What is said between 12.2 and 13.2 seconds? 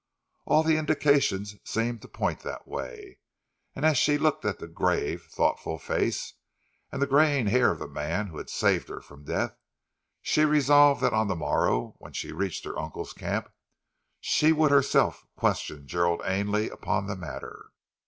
reached her uncle's